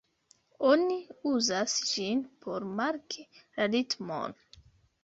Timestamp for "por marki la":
2.47-3.71